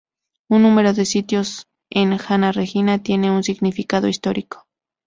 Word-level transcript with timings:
Un 0.49 0.63
número 0.63 0.93
de 0.93 1.05
sitios 1.05 1.67
en 1.91 2.17
Anna 2.27 2.51
Regina 2.51 3.03
tiene 3.03 3.29
un 3.29 3.43
significado 3.43 4.07
histórico. 4.07 4.65